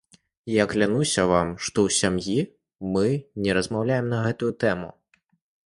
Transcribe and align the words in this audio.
Я 0.51 0.63
клянуся 0.71 1.25
вам, 1.31 1.51
што 1.67 1.77
ў 1.91 1.99
сям'і 1.99 2.39
мы 2.95 3.05
не 3.47 3.51
размаўляем 3.61 4.11
на 4.17 4.25
гэтую 4.27 4.51
тэму. 4.65 4.93